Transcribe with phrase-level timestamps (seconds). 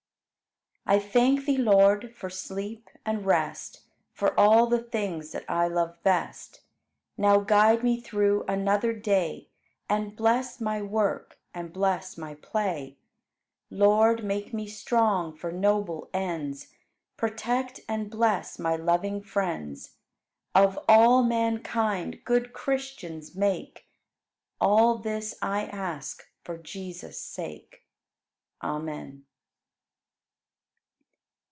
[0.87, 0.97] 9.
[0.97, 6.01] I thank Thee, Lord, for sleep and rest, For all the things that I love
[6.03, 6.61] best,
[7.17, 9.47] Now guide me through another day
[9.87, 12.97] And bless my work and bless my play.
[13.69, 16.73] Lord, make me strong for noble ends,
[17.15, 19.91] Protect and bless my loving friends;
[20.55, 23.85] Of all mankind good Christians make.
[24.59, 27.85] All this I ask for Jesus' sake.
[28.63, 29.25] Amen.